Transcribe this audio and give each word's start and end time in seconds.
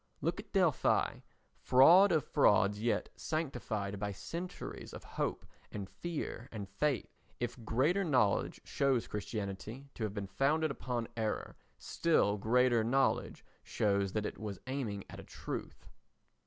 Look 0.19 0.39
at 0.39 0.51
Delphi—fraud 0.51 2.11
of 2.11 2.25
frauds, 2.25 2.81
yet 2.81 3.09
sanctified 3.15 3.99
by 3.99 4.11
centuries 4.11 4.93
of 4.93 5.03
hope 5.03 5.45
and 5.71 5.87
fear 5.87 6.49
and 6.51 6.67
faith. 6.67 7.19
If 7.39 7.63
greater 7.63 8.03
knowledge 8.03 8.61
shows 8.63 9.05
Christianity 9.05 9.89
to 9.93 10.03
have 10.03 10.15
been 10.15 10.25
founded 10.25 10.71
upon 10.71 11.07
error, 11.15 11.55
still 11.77 12.39
greater 12.39 12.83
knowledge 12.83 13.45
shows 13.61 14.13
that 14.13 14.25
it 14.25 14.39
was 14.39 14.59
aiming 14.65 15.03
at 15.07 15.19
a 15.19 15.23
truth. 15.23 15.85